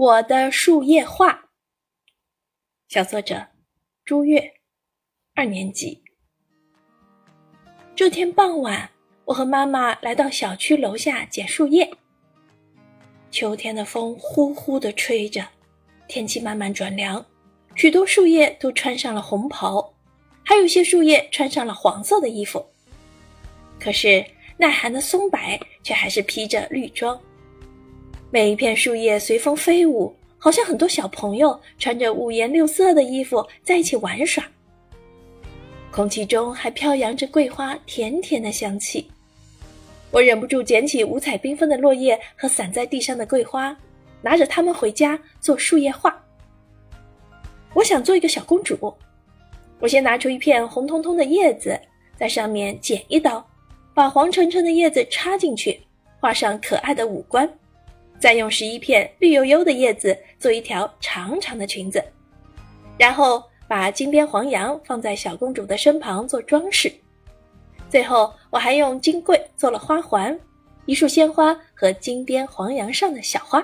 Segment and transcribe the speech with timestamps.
[0.00, 1.50] 我的树叶画，
[2.88, 3.48] 小作者
[4.02, 4.54] 朱月，
[5.34, 6.02] 二年级。
[7.94, 8.90] 这天傍晚，
[9.26, 11.92] 我和妈妈来到小区楼下捡树叶。
[13.30, 15.46] 秋天的风呼呼地吹着，
[16.08, 17.22] 天气慢慢转凉，
[17.74, 19.94] 许多树叶都穿上了红袍，
[20.42, 22.66] 还有些树叶穿上了黄色的衣服。
[23.78, 24.24] 可是
[24.56, 25.38] 耐寒的松柏
[25.82, 27.20] 却还是披着绿装。
[28.32, 34.44] 每一片树叶随风飞舞，好像很多小朋友穿着五颜六色的衣服在一起玩耍。
[35.90, 39.10] 空气中还飘扬着桂花甜甜的香气，
[40.12, 43.76] 我忍不住捡起五彩缤纷的落叶和散在地上的桂花，
[44.22, 46.16] 拿着它们回家做树叶画。
[47.74, 48.94] 我想做一个小公主，
[49.80, 51.76] 我先拿出一片红彤彤的叶子，
[52.16, 53.44] 在上面剪一刀，
[53.92, 55.80] 把黄澄澄的叶子插进去，
[56.20, 57.52] 画上可爱的五官。
[58.20, 62.04] 再用十一片绿油油的叶子做一条长长的裙子，
[62.98, 66.92] 然后把金边黄杨放在小公主的身旁做装饰。
[67.88, 70.38] 最后，我还用金桂做了花环，
[70.84, 73.58] 一束鲜花和金边黄杨上的小花。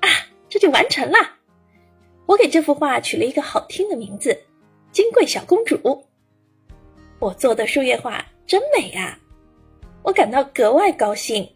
[0.00, 0.08] 啊，
[0.48, 1.16] 这就完成了！
[2.26, 4.36] 我给这幅画取了一个好听的名字——
[4.90, 6.04] 金桂小公主。
[7.18, 9.18] 我做的树叶画真美啊！
[10.02, 11.48] 我感到格外高兴。